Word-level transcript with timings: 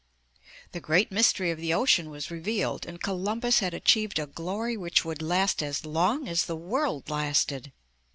The 0.71 0.79
great 0.79 1.11
mystery 1.11 1.51
of 1.51 1.59
the 1.59 1.75
ocean 1.75 2.09
was 2.09 2.31
revealed, 2.31 2.87
and 2.87 2.99
Columbus 3.03 3.59
had 3.59 3.75
achieved 3.75 4.17
a 4.17 4.25
glory 4.25 4.75
which 4.75 5.05
would 5.05 5.21
last 5.21 5.61
as 5.61 5.85
long 5.85 6.27
as 6.27 6.45
the 6.45 6.55
world 6.55 7.11
lasted. 7.11 7.71